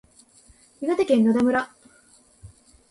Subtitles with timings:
[0.81, 1.69] 岩手県野田村